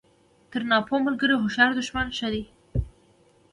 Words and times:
تر 0.51 0.61
ناپوه 0.71 0.97
ملګري 1.07 1.35
هوښیار 1.37 1.71
دوښمن 1.73 2.07
ښه 2.17 2.27
دئ! 2.33 2.43